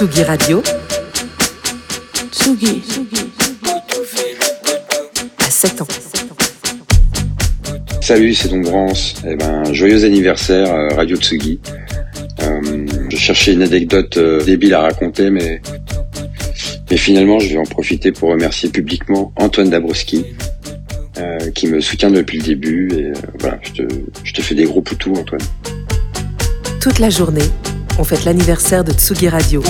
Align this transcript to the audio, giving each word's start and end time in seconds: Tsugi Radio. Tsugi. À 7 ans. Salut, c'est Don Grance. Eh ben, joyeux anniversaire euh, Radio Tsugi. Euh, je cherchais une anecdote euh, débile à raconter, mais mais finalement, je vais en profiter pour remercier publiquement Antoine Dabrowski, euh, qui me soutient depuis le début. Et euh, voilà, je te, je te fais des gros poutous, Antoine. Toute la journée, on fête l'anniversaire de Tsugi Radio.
Tsugi 0.00 0.22
Radio. 0.22 0.62
Tsugi. 2.32 2.82
À 5.46 5.50
7 5.50 5.82
ans. 5.82 5.86
Salut, 8.00 8.32
c'est 8.32 8.48
Don 8.48 8.60
Grance. 8.60 9.16
Eh 9.28 9.36
ben, 9.36 9.74
joyeux 9.74 10.02
anniversaire 10.06 10.74
euh, 10.74 10.94
Radio 10.94 11.18
Tsugi. 11.18 11.60
Euh, 12.40 12.86
je 13.10 13.16
cherchais 13.18 13.52
une 13.52 13.60
anecdote 13.60 14.16
euh, 14.16 14.42
débile 14.42 14.72
à 14.72 14.80
raconter, 14.80 15.28
mais 15.28 15.60
mais 16.90 16.96
finalement, 16.96 17.38
je 17.38 17.50
vais 17.50 17.58
en 17.58 17.64
profiter 17.64 18.10
pour 18.10 18.30
remercier 18.30 18.70
publiquement 18.70 19.34
Antoine 19.36 19.68
Dabrowski, 19.68 20.24
euh, 21.18 21.50
qui 21.54 21.66
me 21.66 21.82
soutient 21.82 22.10
depuis 22.10 22.38
le 22.38 22.44
début. 22.44 22.88
Et 22.94 23.04
euh, 23.04 23.12
voilà, 23.38 23.58
je 23.64 23.82
te, 23.82 23.88
je 24.24 24.32
te 24.32 24.40
fais 24.40 24.54
des 24.54 24.64
gros 24.64 24.80
poutous, 24.80 25.12
Antoine. 25.14 25.42
Toute 26.80 27.00
la 27.00 27.10
journée, 27.10 27.44
on 28.00 28.04
fête 28.04 28.24
l'anniversaire 28.24 28.82
de 28.82 28.92
Tsugi 28.92 29.28
Radio. 29.28 29.62